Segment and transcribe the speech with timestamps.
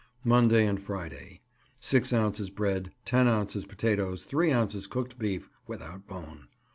[0.23, 1.41] Monday and Friday
[1.79, 6.47] 6 ounces bread, 10 ounces potatoes, 3 ounces cooked beef (without bone).